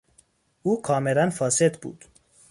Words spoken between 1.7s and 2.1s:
بود.